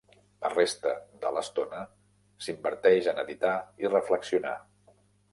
[0.43, 0.91] La resta
[1.25, 1.81] de l'estona
[2.45, 3.51] s'inverteix en editar
[3.85, 4.55] i reflexionar.